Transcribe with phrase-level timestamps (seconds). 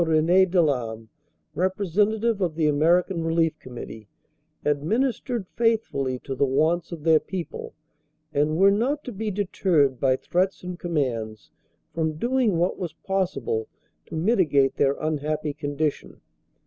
[0.03, 1.09] Rene Delame,
[1.53, 4.07] representative of the Ameri can Relief Committee,
[4.65, 7.75] administered faithfully to the wants of their people
[8.33, 11.51] and were not to be deterred by threats and com mands
[11.93, 13.67] from doing what was possible
[14.07, 16.19] to mitigate their un happy condition.